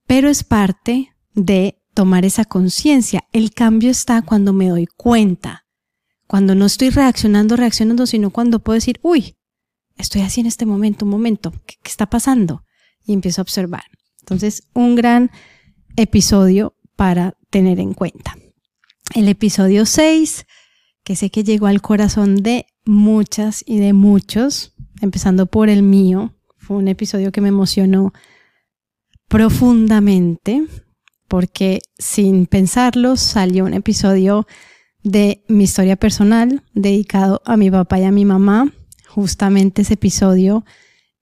Pero 0.07 0.29
es 0.29 0.45
parte 0.45 1.15
de 1.33 1.83
tomar 1.95 2.27
esa 2.27 2.45
conciencia. 2.45 3.25
El 3.33 3.55
cambio 3.55 3.89
está 3.89 4.21
cuando 4.21 4.53
me 4.53 4.69
doy 4.69 4.87
cuenta. 4.99 5.65
Cuando 6.27 6.55
no 6.55 6.67
estoy 6.67 6.91
reaccionando, 6.91 7.57
reaccionando, 7.57 8.07
sino 8.07 8.29
cuando 8.29 8.59
puedo 8.59 8.75
decir, 8.75 9.01
uy, 9.01 9.39
estoy 9.97 10.21
así 10.21 10.43
en 10.43 10.47
este 10.47 10.67
momento, 10.67 11.07
un 11.07 11.11
momento, 11.11 11.53
¿qué, 11.65 11.77
qué 11.83 11.89
está 11.89 12.05
pasando? 12.05 12.65
Y 13.05 13.13
empiezo 13.13 13.41
a 13.41 13.43
observar. 13.43 13.85
Entonces, 14.21 14.69
un 14.75 14.95
gran 14.95 15.31
episodio 15.97 16.75
para 16.97 17.37
tener 17.51 17.81
en 17.81 17.95
cuenta. 17.95 18.37
El 19.15 19.29
episodio 19.29 19.85
6, 19.85 20.47
que 21.05 21.17
sé 21.17 21.31
que 21.31 21.45
llegó 21.45 21.67
al 21.67 21.83
corazón 21.83 22.37
de 22.37 22.67
muchas 22.85 23.63
y 23.67 23.79
de 23.79 23.93
muchos, 23.93 24.75
empezando 25.01 25.47
por 25.47 25.69
el 25.69 25.83
mío, 25.83 26.35
fue 26.57 26.77
un 26.77 26.89
episodio 26.89 27.33
que 27.33 27.41
me 27.41 27.49
emocionó 27.49 28.13
profundamente, 29.29 30.65
porque 31.29 31.81
sin 31.99 32.47
pensarlo 32.47 33.17
salió 33.17 33.65
un 33.65 33.75
episodio 33.75 34.47
de 35.03 35.45
mi 35.49 35.65
historia 35.65 35.97
personal 35.97 36.63
dedicado 36.75 37.43
a 37.45 37.57
mi 37.57 37.71
papá 37.71 37.99
y 37.99 38.05
a 38.05 38.13
mi 38.13 38.25
mamá. 38.25 38.73
Justamente 39.09 39.83
ese 39.83 39.95
episodio 39.95 40.65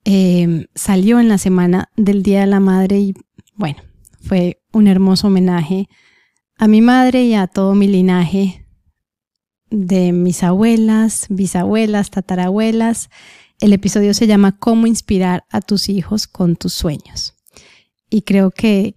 Em, 0.05 0.67
salió 0.75 1.21
en 1.21 1.29
la 1.29 1.39
semana 1.39 1.91
del 1.97 2.23
Día 2.23 2.41
de 2.41 2.47
la 2.47 2.61
Madre 2.61 2.99
y 2.99 3.15
bueno, 3.55 3.83
fue 4.21 4.63
un 4.73 4.87
hermoso 4.87 5.27
homenaje 5.27 5.89
a 6.57 6.69
mi 6.69 6.81
madre 6.81 7.25
y 7.25 7.35
a 7.35 7.47
todo 7.47 7.75
mi 7.75 7.87
linaje 7.89 8.67
de 9.71 10.13
mis 10.13 10.43
abuelas, 10.43 11.27
bisabuelas, 11.29 12.11
tatarabuelas. 12.11 13.11
El 13.61 13.73
episodio 13.73 14.15
se 14.15 14.27
llama 14.27 14.57
Cómo 14.59 14.87
inspirar 14.87 15.45
a 15.51 15.61
tus 15.61 15.89
hijos 15.89 16.27
con 16.27 16.57
tus 16.57 16.73
sueños. 16.73 17.35
Y 18.09 18.23
creo 18.23 18.51
que 18.51 18.95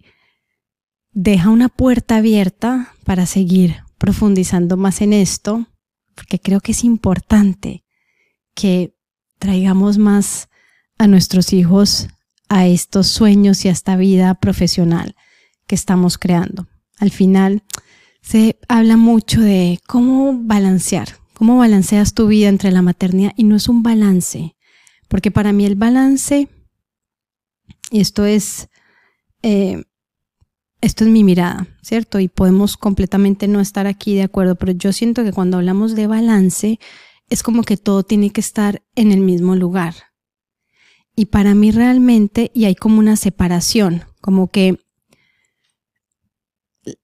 deja 1.12 1.50
una 1.50 1.68
puerta 1.68 2.16
abierta 2.16 2.92
para 3.04 3.26
seguir 3.26 3.76
profundizando 3.98 4.76
más 4.76 5.00
en 5.00 5.12
esto, 5.12 5.66
porque 6.14 6.40
creo 6.40 6.60
que 6.60 6.72
es 6.72 6.84
importante 6.84 7.84
que 8.54 8.96
traigamos 9.38 9.98
más 9.98 10.48
a 10.98 11.06
nuestros 11.06 11.52
hijos 11.52 12.08
a 12.48 12.66
estos 12.66 13.08
sueños 13.08 13.64
y 13.64 13.68
a 13.68 13.72
esta 13.72 13.96
vida 13.96 14.34
profesional 14.34 15.16
que 15.66 15.74
estamos 15.74 16.18
creando. 16.18 16.68
Al 16.98 17.10
final 17.10 17.64
se 18.22 18.58
habla 18.68 18.96
mucho 18.96 19.40
de 19.40 19.80
cómo 19.86 20.38
balancear, 20.38 21.08
cómo 21.34 21.58
balanceas 21.58 22.14
tu 22.14 22.26
vida 22.26 22.48
entre 22.48 22.70
la 22.70 22.82
maternidad 22.82 23.32
y 23.36 23.44
no 23.44 23.56
es 23.56 23.68
un 23.68 23.82
balance, 23.82 24.56
porque 25.08 25.30
para 25.30 25.52
mí 25.52 25.64
el 25.66 25.76
balance, 25.76 26.48
y 27.90 28.00
esto 28.00 28.24
es, 28.24 28.68
eh, 29.42 29.82
esto 30.80 31.04
es 31.04 31.10
mi 31.10 31.24
mirada, 31.24 31.66
¿cierto? 31.82 32.20
Y 32.20 32.28
podemos 32.28 32.76
completamente 32.76 33.48
no 33.48 33.60
estar 33.60 33.86
aquí 33.86 34.14
de 34.14 34.22
acuerdo, 34.22 34.54
pero 34.54 34.72
yo 34.72 34.92
siento 34.92 35.24
que 35.24 35.32
cuando 35.32 35.56
hablamos 35.56 35.94
de 35.94 36.06
balance 36.06 36.78
es 37.30 37.42
como 37.42 37.62
que 37.62 37.76
todo 37.76 38.02
tiene 38.02 38.30
que 38.30 38.40
estar 38.40 38.82
en 38.94 39.12
el 39.12 39.20
mismo 39.20 39.56
lugar. 39.56 39.94
Y 41.16 41.26
para 41.26 41.54
mí 41.54 41.70
realmente, 41.70 42.50
y 42.54 42.64
hay 42.64 42.74
como 42.74 42.98
una 42.98 43.16
separación, 43.16 44.04
como 44.20 44.50
que 44.50 44.78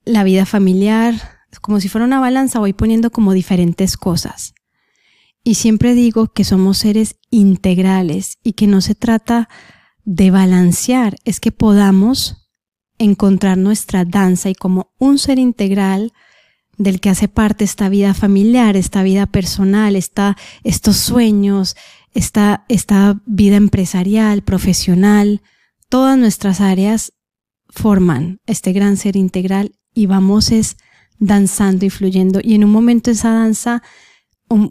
la 0.05 0.25
vida 0.25 0.47
familiar, 0.47 1.14
como 1.61 1.81
si 1.81 1.88
fuera 1.88 2.05
una 2.05 2.21
balanza, 2.21 2.59
voy 2.59 2.73
poniendo 2.73 3.11
como 3.11 3.33
diferentes 3.33 3.97
cosas. 3.97 4.55
Y 5.43 5.55
siempre 5.55 5.95
digo 5.95 6.29
que 6.29 6.45
somos 6.45 6.79
seres 6.79 7.17
integrales 7.31 8.38
y 8.43 8.52
que 8.52 8.67
no 8.67 8.81
se 8.81 8.95
trata 8.95 9.49
de 10.05 10.31
balancear, 10.31 11.17
es 11.25 11.40
que 11.40 11.52
podamos 11.52 12.50
encontrar 12.99 13.57
nuestra 13.57 14.05
danza 14.05 14.50
y 14.50 14.55
como 14.55 14.93
un 14.99 15.19
ser 15.19 15.38
integral 15.38 16.12
del 16.76 17.00
que 17.00 17.11
hace 17.11 17.29
parte 17.29 17.64
esta 17.64 17.88
vida 17.88 18.14
familiar, 18.14 18.76
esta 18.76 19.02
vida 19.02 19.26
personal, 19.26 19.97
estos 19.97 20.97
sueños, 20.97 21.76
esta, 22.14 22.64
esta 22.69 23.21
vida 23.26 23.57
empresarial, 23.57 24.43
profesional, 24.43 25.43
todas 25.88 26.19
nuestras 26.19 26.61
áreas 26.61 27.12
forman 27.69 28.38
este 28.47 28.73
gran 28.73 28.97
ser 28.97 29.17
integral 29.17 29.73
y 29.95 30.07
vamos 30.07 30.50
es 30.50 30.76
danzando 31.19 31.85
y 31.87 31.90
fluyendo. 31.90 32.40
Y 32.43 32.55
en 32.55 32.64
un 32.64 32.71
momento 32.71 33.11
esa 33.11 33.33
danza, 33.33 33.83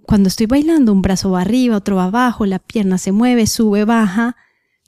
cuando 0.05 0.27
estoy 0.27 0.47
bailando, 0.47 0.91
un 0.91 1.01
brazo 1.01 1.31
va 1.31 1.41
arriba, 1.41 1.77
otro 1.77 1.95
va 1.95 2.05
abajo, 2.05 2.45
la 2.45 2.59
pierna 2.59 2.97
se 2.97 3.11
mueve, 3.11 3.47
sube, 3.47 3.85
baja, 3.85 4.35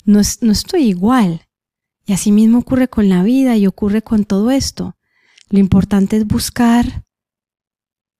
no, 0.03 0.21
no 0.41 0.51
estoy 0.51 0.83
igual. 0.83 1.47
Y 2.05 2.13
así 2.13 2.31
mismo 2.31 2.59
ocurre 2.59 2.89
con 2.89 3.07
la 3.07 3.23
vida 3.23 3.55
y 3.55 3.67
ocurre 3.67 4.01
con 4.01 4.25
todo 4.25 4.51
esto. 4.51 4.97
Lo 5.49 5.59
importante 5.59 6.17
es 6.17 6.25
buscar 6.25 7.05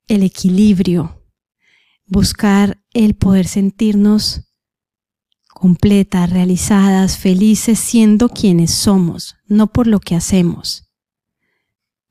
el 0.08 0.24
equilibrio, 0.24 1.21
buscar 2.12 2.84
el 2.94 3.16
poder 3.16 3.48
sentirnos 3.48 4.42
completas, 5.48 6.30
realizadas, 6.30 7.18
felices, 7.18 7.80
siendo 7.80 8.28
quienes 8.28 8.72
somos, 8.72 9.38
no 9.48 9.68
por 9.72 9.88
lo 9.88 10.02
que 10.02 10.16
hacemos. 10.16 10.92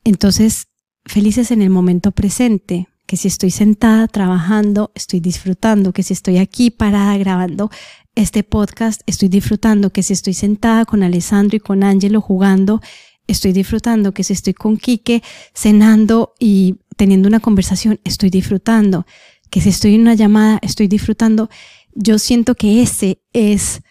Entonces, 0.02 0.68
felices 1.04 1.50
en 1.50 1.60
el 1.60 1.68
momento 1.68 2.12
presente, 2.12 2.88
que 3.06 3.18
si 3.18 3.28
estoy 3.28 3.50
sentada 3.50 4.08
trabajando, 4.08 4.90
estoy 4.94 5.20
disfrutando, 5.20 5.92
que 5.92 6.02
si 6.02 6.14
estoy 6.14 6.38
aquí 6.38 6.70
parada 6.70 7.18
grabando 7.18 7.70
este 8.14 8.42
podcast, 8.42 9.02
estoy 9.04 9.28
disfrutando, 9.28 9.90
que 9.90 10.02
si 10.02 10.14
estoy 10.14 10.32
sentada 10.32 10.86
con 10.86 11.02
Alessandro 11.02 11.56
y 11.56 11.60
con 11.60 11.82
Angelo 11.82 12.22
jugando, 12.22 12.80
estoy 13.26 13.52
disfrutando, 13.52 14.14
que 14.14 14.24
si 14.24 14.32
estoy 14.32 14.54
con 14.54 14.78
Quique 14.78 15.22
cenando 15.54 16.32
y 16.38 16.76
teniendo 16.96 17.28
una 17.28 17.40
conversación, 17.40 18.00
estoy 18.04 18.30
disfrutando, 18.30 19.04
que 19.50 19.60
si 19.60 19.68
estoy 19.68 19.96
en 19.96 20.02
una 20.02 20.14
llamada, 20.14 20.58
estoy 20.62 20.88
disfrutando, 20.88 21.50
yo 21.92 22.18
siento 22.18 22.54
que 22.54 22.82
ese 22.82 23.22
es, 23.32 23.82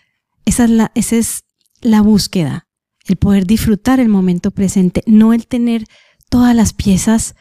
esa 0.46 0.64
es 0.64 0.70
la, 0.70 0.92
esa 0.96 1.18
es 1.18 1.44
la 1.82 2.02
búsqueda, 2.02 2.68
el 3.06 3.18
poder 3.18 3.46
disfrutar 3.46 4.00
el 4.00 4.10
momento 4.10 4.52
presente, 4.52 5.04
no 5.06 5.34
el 5.34 5.48
tener 5.48 5.86
todas 6.30 6.56
las 6.56 6.74
piezas 6.74 7.36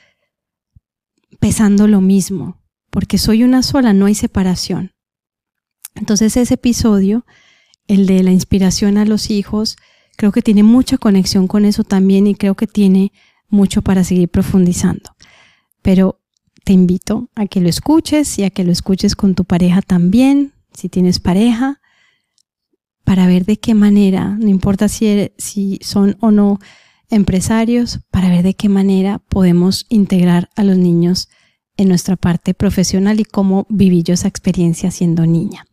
pesando 1.41 1.87
lo 1.87 2.01
mismo, 2.01 2.61
porque 2.91 3.19
soy 3.19 3.45
una 3.45 3.63
sola, 3.63 3.93
no 3.93 4.07
hay 4.07 4.15
separación. 4.15 4.93
Entonces 5.95 6.37
ese 6.37 6.55
episodio, 6.55 7.25
el 7.87 8.07
de 8.07 8.23
la 8.23 8.33
inspiración 8.33 8.99
a 8.99 9.05
los 9.05 9.31
hijos, 9.31 9.77
creo 10.17 10.33
que 10.33 10.43
tiene 10.43 10.63
mucha 10.63 10.99
conexión 10.99 11.47
con 11.47 11.65
eso 11.65 11.85
también 11.85 12.27
y 12.27 12.35
creo 12.35 12.55
que 12.55 12.67
tiene 12.67 13.13
mucho 13.49 13.83
para 13.83 14.05
seguir 14.05 14.29
profundizando. 14.29 15.15
Pero 15.83 16.18
te 16.69 16.75
invito 16.75 17.31
a 17.35 17.47
que 17.47 17.63
lo 17.63 17.71
escuches 17.71 18.39
y 18.39 18.45
a 18.45 18.51
que 18.51 18.63
lo 18.63 18.71
escuches 18.73 19.17
con 19.17 19.35
tu 19.35 19.47
pareja 19.47 19.81
también, 19.81 20.53
si 20.75 20.91
tienes 20.91 21.19
pareja, 21.19 21.81
para 23.05 23.27
ver 23.27 23.47
de 23.47 23.59
qué 23.59 23.73
manera, 23.73 24.37
no 24.39 24.49
importa 24.49 24.87
si, 24.87 25.79
son 25.81 26.19
o 26.21 26.31
no 26.31 26.59
empresarios, 27.09 28.01
para 28.11 28.29
ver 28.29 28.43
de 28.43 28.53
qué 28.53 28.69
manera 28.69 29.19
podemos 29.31 29.87
integrar 29.89 30.51
a 30.57 30.63
los 30.63 30.77
niños 30.77 31.31
en 31.79 31.89
nuestra 31.89 32.17
parte 32.17 32.53
profesional 32.53 33.19
y 33.19 33.25
cómo 33.25 33.67
viví 33.71 34.03
yo 34.03 34.13
esa 34.13 34.29
experiencia 34.29 34.91
siendo 34.91 35.25
niña. 35.25 35.65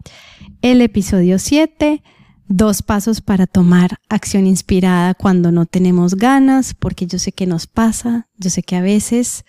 El 0.61 0.79
episodio 0.79 1.39
7, 1.39 2.03
dos 2.47 2.83
pasos 2.83 3.19
para 3.19 3.47
tomar 3.47 3.97
acción 4.07 4.47
inspirada 4.47 5.13
cuando 5.13 5.51
no 5.51 5.65
tenemos 5.65 6.15
ganas, 6.15 6.73
porque 6.73 7.05
yo 7.05 7.19
sé 7.19 7.33
que 7.33 7.47
nos 7.47 7.67
pasa, 7.67 8.29
yo 8.37 8.49
sé 8.49 8.63
que 8.63 8.77
a 8.77 8.81
veces 8.81 9.43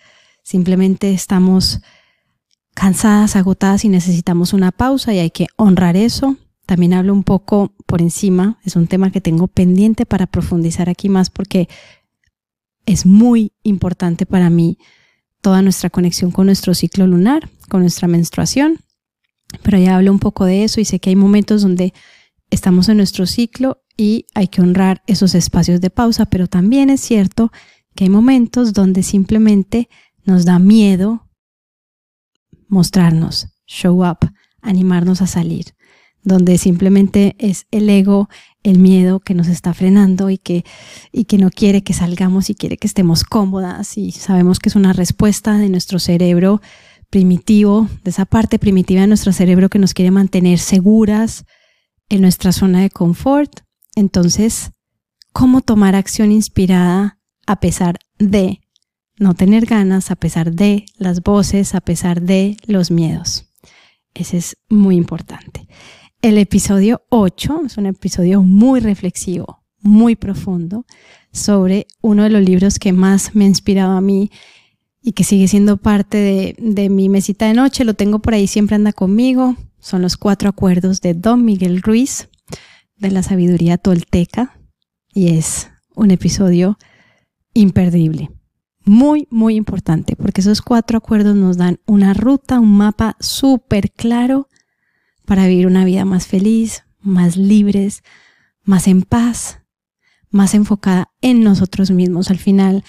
Simplemente 0.47 1.11
estamos 1.11 1.81
cansadas, 2.73 3.35
agotadas 3.35 3.83
y 3.83 3.89
necesitamos 3.89 4.53
una 4.53 4.71
pausa 4.71 5.13
y 5.13 5.19
hay 5.19 5.29
que 5.29 5.47
honrar 5.57 5.97
eso. 5.97 6.37
también 6.65 6.93
hablo 6.93 7.11
un 7.11 7.23
poco 7.23 7.73
por 7.85 8.01
encima, 8.01 8.57
es 8.63 8.77
un 8.77 8.87
tema 8.87 9.11
que 9.11 9.19
tengo 9.19 9.49
pendiente 9.49 10.05
para 10.05 10.25
profundizar 10.25 10.89
aquí 10.89 11.09
más 11.09 11.29
porque 11.29 11.67
es 12.85 13.05
muy 13.05 13.51
importante 13.63 14.25
para 14.25 14.49
mí 14.49 14.77
toda 15.41 15.61
nuestra 15.61 15.89
conexión 15.89 16.31
con 16.31 16.45
nuestro 16.45 16.73
ciclo 16.73 17.07
lunar, 17.07 17.49
con 17.67 17.81
nuestra 17.81 18.07
menstruación. 18.07 18.79
Pero 19.63 19.77
ya 19.79 19.97
hablo 19.97 20.13
un 20.13 20.19
poco 20.19 20.45
de 20.45 20.63
eso 20.63 20.79
y 20.79 20.85
sé 20.85 20.99
que 21.01 21.09
hay 21.09 21.17
momentos 21.17 21.61
donde 21.61 21.93
estamos 22.51 22.87
en 22.87 22.95
nuestro 22.95 23.25
ciclo 23.25 23.81
y 23.97 24.27
hay 24.33 24.47
que 24.47 24.61
honrar 24.61 25.03
esos 25.07 25.35
espacios 25.35 25.81
de 25.81 25.89
pausa, 25.89 26.25
pero 26.25 26.47
también 26.47 26.89
es 26.89 27.01
cierto 27.01 27.51
que 27.95 28.05
hay 28.05 28.09
momentos 28.09 28.71
donde 28.71 29.03
simplemente 29.03 29.89
nos 30.27 30.45
da 30.45 30.59
miedo 30.59 31.27
mostrarnos, 32.67 33.47
show 33.65 34.05
up, 34.05 34.19
animarnos 34.61 35.21
a 35.21 35.27
salir, 35.27 35.73
donde 36.21 36.57
simplemente 36.57 37.35
es 37.39 37.65
el 37.71 37.89
ego, 37.89 38.29
el 38.61 38.77
miedo 38.77 39.21
que 39.21 39.33
nos 39.33 39.47
está 39.47 39.73
frenando 39.73 40.29
y 40.29 40.37
que, 40.37 40.65
y 41.13 41.23
que 41.23 41.37
no 41.37 41.49
quiere 41.49 41.81
que 41.81 41.93
salgamos 41.93 42.49
y 42.49 42.55
quiere 42.55 42.77
que 42.77 42.87
estemos 42.87 43.23
cómodas 43.23 43.97
y 43.97 44.11
sabemos 44.11 44.59
que 44.59 44.69
es 44.69 44.75
una 44.75 44.91
respuesta 44.91 45.57
de 45.57 45.69
nuestro 45.69 45.97
cerebro 45.97 46.61
primitivo, 47.09 47.87
de 48.03 48.11
esa 48.11 48.25
parte 48.25 48.59
primitiva 48.59 49.01
de 49.01 49.07
nuestro 49.07 49.31
cerebro 49.31 49.69
que 49.69 49.79
nos 49.79 49.93
quiere 49.93 50.11
mantener 50.11 50.59
seguras 50.59 51.45
en 52.09 52.21
nuestra 52.21 52.51
zona 52.51 52.81
de 52.81 52.89
confort. 52.89 53.61
Entonces, 53.95 54.71
¿cómo 55.31 55.61
tomar 55.61 55.95
acción 55.95 56.33
inspirada 56.33 57.19
a 57.45 57.61
pesar 57.61 57.97
de 58.19 58.59
no 59.17 59.33
tener 59.33 59.65
ganas, 59.65 60.11
a 60.11 60.15
pesar 60.15 60.53
de 60.53 60.85
las 60.97 61.21
voces, 61.21 61.75
a 61.75 61.81
pesar 61.81 62.21
de 62.21 62.57
los 62.65 62.91
miedos? 62.91 63.45
Ese 64.13 64.37
es 64.37 64.57
muy 64.69 64.95
importante. 64.95 65.67
El 66.21 66.37
episodio 66.37 67.03
8 67.09 67.61
es 67.65 67.77
un 67.77 67.85
episodio 67.85 68.41
muy 68.41 68.79
reflexivo, 68.79 69.63
muy 69.81 70.15
profundo, 70.15 70.85
sobre 71.31 71.87
uno 72.01 72.23
de 72.23 72.29
los 72.29 72.41
libros 72.41 72.79
que 72.79 72.93
más 72.93 73.35
me 73.35 73.45
ha 73.45 73.47
inspirado 73.47 73.93
a 73.93 74.01
mí 74.01 74.31
y 75.01 75.11
que 75.11 75.23
sigue 75.23 75.47
siendo 75.47 75.77
parte 75.77 76.17
de, 76.17 76.55
de, 76.57 76.89
mi 76.89 77.09
mesita 77.09 77.45
de 77.45 77.53
noche. 77.53 77.85
Lo 77.85 77.93
tengo 77.93 78.19
por 78.19 78.33
ahí, 78.33 78.47
siempre 78.47 78.75
anda 78.75 78.93
conmigo. 78.93 79.55
Son 79.79 80.01
los 80.01 80.17
cuatro 80.17 80.49
acuerdos 80.49 81.01
de 81.01 81.13
Don 81.13 81.45
Miguel 81.45 81.81
Ruiz, 81.81 82.29
de 82.97 83.11
la 83.11 83.21
sabiduría 83.21 83.77
tolteca. 83.77 84.59
Y 85.13 85.37
es 85.37 85.69
un 85.95 86.11
episodio 86.11 86.77
imperdible. 87.53 88.31
Muy, 88.87 89.27
muy 89.29 89.55
importante, 89.55 90.15
porque 90.15 90.39
esos 90.39 90.61
cuatro 90.61 90.97
acuerdos 90.97 91.35
nos 91.35 91.57
dan 91.57 91.79
una 91.85 92.13
ruta, 92.13 92.59
un 92.59 92.77
mapa 92.77 93.17
súper 93.19 93.91
claro 93.91 94.47
para 95.25 95.45
vivir 95.45 95.67
una 95.67 95.83
vida 95.83 96.05
más 96.05 96.25
feliz, 96.25 96.85
más 97.01 97.35
libres, 97.35 98.01
más 98.63 98.87
en 98.87 99.01
paz, 99.01 99.59
más 100.29 100.53
enfocada 100.53 101.11
en 101.21 101.43
nosotros 101.43 101.91
mismos. 101.91 102.31
Al 102.31 102.37
final, 102.37 102.85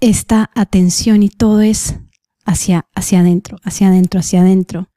esta 0.00 0.50
atención 0.54 1.22
y 1.22 1.30
todo 1.30 1.62
es 1.62 1.96
hacia, 2.44 2.86
hacia 2.94 3.20
adentro, 3.20 3.58
hacia 3.64 3.88
adentro, 3.88 4.20
hacia 4.20 4.42
adentro. 4.42 4.90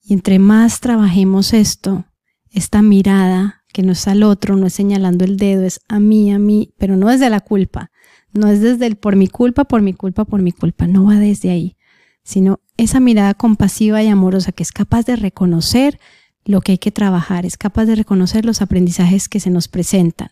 Y 0.00 0.14
entre 0.14 0.38
más 0.38 0.78
trabajemos 0.78 1.52
esto, 1.52 2.04
esta 2.50 2.80
mirada 2.80 3.64
que 3.72 3.82
no 3.82 3.92
es 3.92 4.06
al 4.06 4.22
otro, 4.22 4.56
no 4.56 4.68
es 4.68 4.72
señalando 4.74 5.24
el 5.24 5.36
dedo, 5.36 5.64
es 5.64 5.80
a 5.88 5.98
mí, 5.98 6.32
a 6.32 6.38
mí, 6.38 6.74
pero 6.78 6.96
no 6.96 7.08
desde 7.08 7.28
la 7.28 7.40
culpa, 7.40 7.90
no 8.32 8.48
es 8.48 8.60
desde 8.60 8.86
el 8.86 8.96
por 8.96 9.16
mi 9.16 9.28
culpa, 9.28 9.64
por 9.64 9.82
mi 9.82 9.92
culpa, 9.92 10.24
por 10.24 10.42
mi 10.42 10.52
culpa, 10.52 10.86
no 10.86 11.04
va 11.04 11.16
desde 11.16 11.50
ahí, 11.50 11.76
sino 12.22 12.60
esa 12.76 13.00
mirada 13.00 13.34
compasiva 13.34 14.02
y 14.02 14.08
amorosa 14.08 14.52
que 14.52 14.62
es 14.62 14.72
capaz 14.72 15.06
de 15.06 15.16
reconocer 15.16 15.98
lo 16.44 16.60
que 16.60 16.72
hay 16.72 16.78
que 16.78 16.92
trabajar, 16.92 17.44
es 17.44 17.56
capaz 17.56 17.84
de 17.86 17.94
reconocer 17.94 18.44
los 18.44 18.62
aprendizajes 18.62 19.28
que 19.28 19.40
se 19.40 19.50
nos 19.50 19.68
presentan. 19.68 20.30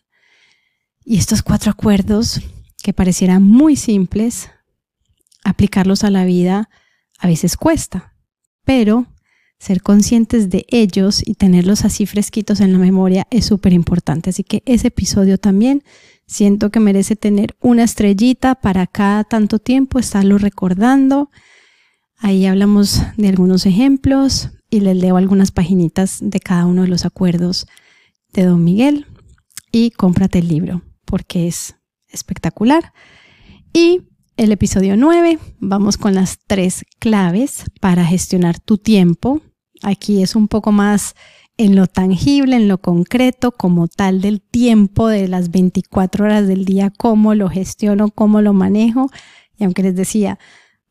Y 1.04 1.18
estos 1.18 1.42
cuatro 1.42 1.70
acuerdos, 1.70 2.40
que 2.82 2.92
parecieran 2.92 3.42
muy 3.42 3.76
simples, 3.76 4.50
aplicarlos 5.44 6.04
a 6.04 6.10
la 6.10 6.24
vida 6.24 6.68
a 7.18 7.26
veces 7.26 7.56
cuesta, 7.56 8.14
pero 8.64 9.06
ser 9.58 9.82
conscientes 9.82 10.50
de 10.50 10.66
ellos 10.68 11.22
y 11.24 11.34
tenerlos 11.34 11.84
así 11.84 12.06
fresquitos 12.06 12.60
en 12.60 12.72
la 12.72 12.78
memoria 12.78 13.26
es 13.30 13.46
súper 13.46 13.72
importante. 13.72 14.30
Así 14.30 14.44
que 14.44 14.62
ese 14.66 14.88
episodio 14.88 15.38
también 15.38 15.82
siento 16.26 16.70
que 16.70 16.80
merece 16.80 17.16
tener 17.16 17.56
una 17.60 17.84
estrellita 17.84 18.54
para 18.56 18.86
cada 18.86 19.24
tanto 19.24 19.58
tiempo 19.58 19.98
estarlo 19.98 20.38
recordando 20.38 21.30
Ahí 22.18 22.46
hablamos 22.46 23.02
de 23.16 23.28
algunos 23.28 23.66
ejemplos 23.66 24.50
y 24.70 24.80
les 24.80 24.96
leo 24.96 25.16
algunas 25.16 25.50
paginitas 25.50 26.18
de 26.20 26.40
cada 26.40 26.64
uno 26.64 26.82
de 26.82 26.88
los 26.88 27.04
acuerdos 27.04 27.66
de 28.32 28.44
Don 28.44 28.64
Miguel 28.64 29.06
y 29.70 29.90
cómprate 29.90 30.38
el 30.38 30.48
libro 30.48 30.82
porque 31.04 31.46
es 31.46 31.76
espectacular. 32.08 32.92
Y 33.72 34.08
el 34.36 34.50
episodio 34.50 34.96
9, 34.96 35.38
vamos 35.58 35.98
con 35.98 36.14
las 36.14 36.38
tres 36.46 36.84
claves 36.98 37.64
para 37.80 38.04
gestionar 38.04 38.58
tu 38.58 38.78
tiempo. 38.78 39.42
Aquí 39.82 40.22
es 40.22 40.34
un 40.34 40.48
poco 40.48 40.72
más 40.72 41.14
en 41.58 41.76
lo 41.76 41.86
tangible, 41.86 42.56
en 42.56 42.68
lo 42.68 42.78
concreto, 42.78 43.52
como 43.52 43.88
tal 43.88 44.20
del 44.20 44.40
tiempo 44.40 45.08
de 45.08 45.28
las 45.28 45.50
24 45.50 46.24
horas 46.24 46.46
del 46.46 46.64
día, 46.64 46.92
cómo 46.96 47.34
lo 47.34 47.48
gestiono, 47.48 48.10
cómo 48.10 48.42
lo 48.42 48.52
manejo. 48.52 49.10
Y 49.58 49.64
aunque 49.64 49.82
les 49.82 49.96
decía, 49.96 50.38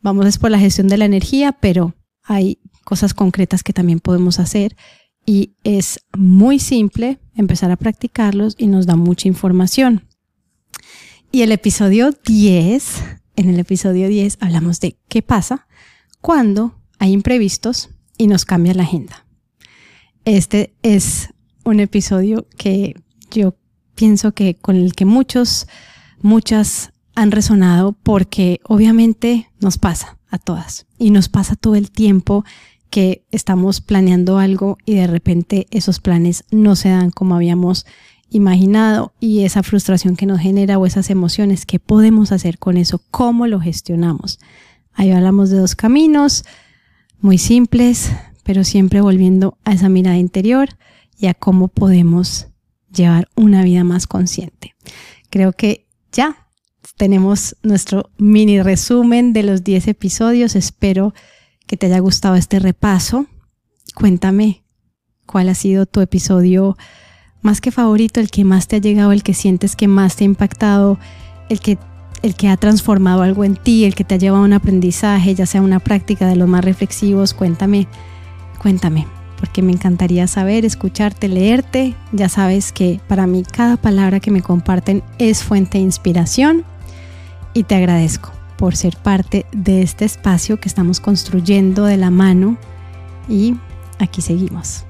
vamos 0.02 0.26
es 0.26 0.38
por 0.38 0.52
la 0.52 0.60
gestión 0.60 0.88
de 0.88 0.98
la 0.98 1.06
energía, 1.06 1.52
pero 1.52 1.94
hay 2.24 2.60
cosas 2.84 3.14
concretas 3.14 3.64
que 3.64 3.74
también 3.74 4.00
podemos 4.00 4.40
hacer 4.40 4.76
y 5.26 5.56
es 5.64 6.00
muy 6.16 6.60
simple 6.60 7.20
empezar 7.36 7.72
a 7.72 7.78
practicarlos 7.78 8.56
y 8.58 8.68
nos 8.68 8.86
da 8.86 8.96
mucha 8.96 9.28
información. 9.28 10.08
Y 11.32 11.42
el 11.42 11.52
episodio 11.52 12.12
10, 12.26 13.04
en 13.36 13.50
el 13.50 13.60
episodio 13.60 14.08
10 14.08 14.38
hablamos 14.40 14.80
de 14.80 14.98
qué 15.10 15.22
pasa 15.22 15.68
cuando 16.22 16.80
hay 17.00 17.12
imprevistos 17.12 17.90
y 18.18 18.28
nos 18.28 18.46
cambia 18.46 18.74
la 18.74 18.84
agenda. 18.84 19.25
Este 20.26 20.74
es 20.82 21.30
un 21.64 21.80
episodio 21.80 22.48
que 22.58 22.96
yo 23.30 23.56
pienso 23.94 24.32
que 24.34 24.56
con 24.56 24.76
el 24.76 24.96
que 24.96 25.06
muchos, 25.06 25.68
muchas 26.20 26.92
han 27.14 27.32
resonado 27.32 27.94
porque 27.94 28.60
obviamente 28.68 29.52
nos 29.62 29.78
pasa 29.78 30.18
a 30.30 30.40
todas 30.40 30.88
y 30.98 31.12
nos 31.12 31.30
pasa 31.30 31.56
todo 31.56 31.76
el 31.76 31.92
tiempo 31.92 32.44
que 32.90 33.24
estamos 33.30 33.82
planeando 33.82 34.40
algo 34.40 34.78
y 34.84 34.96
de 34.96 35.06
repente 35.06 35.68
esos 35.70 36.00
planes 36.00 36.44
no 36.50 36.76
se 36.76 36.90
dan 36.90 37.12
como 37.12 37.36
habíamos 37.36 37.86
imaginado 38.30 39.14
y 39.20 39.44
esa 39.44 39.62
frustración 39.62 40.16
que 40.16 40.26
nos 40.26 40.40
genera 40.40 40.80
o 40.80 40.88
esas 40.88 41.12
emociones, 41.12 41.68
¿qué 41.68 41.80
podemos 41.80 42.32
hacer 42.32 42.58
con 42.58 42.78
eso? 42.78 43.00
¿Cómo 43.12 43.46
lo 43.46 43.60
gestionamos? 43.60 44.40
Ahí 44.92 45.12
hablamos 45.12 45.52
de 45.52 45.60
dos 45.60 45.76
caminos 45.76 46.46
muy 47.20 47.38
simples, 47.38 48.12
pero 48.46 48.64
siempre 48.64 49.02
volviendo 49.02 49.58
a 49.66 49.74
esa 49.74 49.90
mirada 49.90 50.18
interior 50.18 50.70
y 51.18 51.26
a 51.26 51.34
cómo 51.34 51.68
podemos 51.68 52.48
llevar 52.94 53.28
una 53.36 53.64
vida 53.64 53.84
más 53.84 54.06
consciente. 54.06 54.76
Creo 55.32 55.52
que 55.52 55.88
ya 56.12 56.48
tenemos 56.96 57.58
nuestro 57.64 58.12
mini 58.20 58.62
resumen 58.62 59.34
de 59.34 59.42
los 59.42 59.64
10 59.64 59.88
episodios. 59.88 60.56
Espero 60.56 61.16
que 61.66 61.76
te 61.76 61.88
haya 61.88 61.98
gustado 61.98 62.36
este 62.36 62.60
repaso. 62.60 63.26
Cuéntame 63.96 64.64
cuál 65.26 65.50
ha 65.50 65.56
sido 65.56 65.88
tu 65.88 66.02
episodio 66.02 66.78
más 67.42 67.62
que 67.62 67.72
favorito, 67.72 68.20
el 68.20 68.30
que 68.30 68.44
más 68.44 68.68
te 68.68 68.76
ha 68.76 68.80
llegado, 68.80 69.12
el 69.12 69.24
que 69.24 69.34
sientes 69.34 69.76
que 69.76 69.88
más 69.88 70.16
te 70.16 70.24
ha 70.24 70.26
impactado, 70.26 71.00
el 71.50 71.60
que, 71.60 71.80
el 72.22 72.36
que 72.36 72.48
ha 72.48 72.58
transformado 72.58 73.24
algo 73.24 73.44
en 73.44 73.56
ti, 73.56 73.86
el 73.86 73.96
que 73.96 74.04
te 74.04 74.14
ha 74.14 74.18
llevado 74.20 74.44
a 74.44 74.46
un 74.46 74.54
aprendizaje, 74.54 75.34
ya 75.34 75.48
sea 75.48 75.64
una 75.64 75.80
práctica 75.80 76.28
de 76.28 76.36
los 76.36 76.48
más 76.48 76.64
reflexivos. 76.64 77.34
Cuéntame, 77.34 77.88
cuéntame, 78.66 79.06
porque 79.40 79.62
me 79.62 79.74
encantaría 79.74 80.26
saber, 80.26 80.66
escucharte, 80.66 81.28
leerte. 81.28 81.94
Ya 82.14 82.30
sabes 82.30 82.72
que 82.72 83.00
para 83.08 83.28
mí 83.28 83.44
cada 83.44 83.78
palabra 83.78 84.20
que 84.20 84.32
me 84.32 84.42
comparten 84.42 85.04
es 85.20 85.44
fuente 85.44 85.78
de 85.78 85.84
inspiración 85.84 86.64
y 87.54 87.62
te 87.62 87.76
agradezco 87.76 88.32
por 88.58 88.76
ser 88.76 88.98
parte 88.98 89.46
de 89.52 89.84
este 89.84 90.04
espacio 90.04 90.60
que 90.60 90.68
estamos 90.68 91.00
construyendo 91.00 91.86
de 91.86 91.98
la 91.98 92.10
mano 92.10 92.58
y 93.30 93.56
aquí 94.00 94.24
seguimos. 94.24 94.86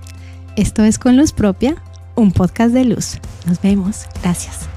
Esto 0.56 0.86
es 0.86 0.98
Con 0.98 1.18
Luz 1.18 1.34
Propia, 1.34 1.76
un 2.16 2.32
podcast 2.32 2.74
de 2.74 2.86
luz. 2.86 3.20
Nos 3.46 3.62
vemos. 3.62 4.06
Gracias. 4.24 4.70